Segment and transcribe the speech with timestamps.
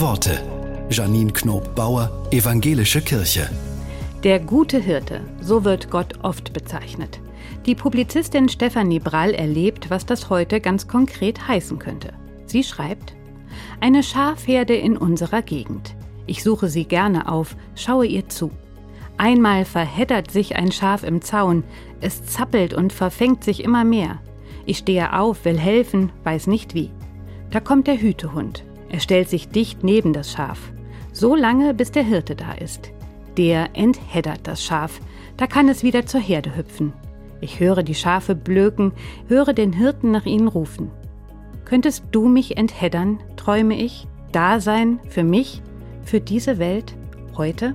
[0.00, 0.38] Worte.
[0.90, 3.50] Janine Knob-Bauer, Evangelische Kirche.
[4.22, 7.18] Der gute Hirte, so wird Gott oft bezeichnet.
[7.66, 12.12] Die Publizistin Stefanie Brall erlebt, was das heute ganz konkret heißen könnte.
[12.46, 13.14] Sie schreibt,
[13.80, 15.96] eine Schafherde in unserer Gegend.
[16.26, 18.52] Ich suche sie gerne auf, schaue ihr zu.
[19.16, 21.64] Einmal verheddert sich ein Schaf im Zaun,
[22.00, 24.20] es zappelt und verfängt sich immer mehr.
[24.64, 26.90] Ich stehe auf, will helfen, weiß nicht wie.
[27.50, 28.64] Da kommt der Hütehund.
[28.88, 30.72] Er stellt sich dicht neben das Schaf.
[31.12, 32.90] So lange, bis der Hirte da ist.
[33.36, 35.00] Der entheddert das Schaf.
[35.36, 36.92] Da kann es wieder zur Herde hüpfen.
[37.40, 38.92] Ich höre die Schafe blöken,
[39.28, 40.90] höre den Hirten nach ihnen rufen.
[41.64, 45.62] Könntest du mich entheddern, träume ich, da sein für mich,
[46.02, 46.94] für diese Welt,
[47.36, 47.74] heute?